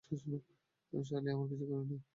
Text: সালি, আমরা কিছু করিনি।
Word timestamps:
সালি, 1.03 1.29
আমরা 1.31 1.47
কিছু 1.51 1.65
করিনি। 1.71 1.97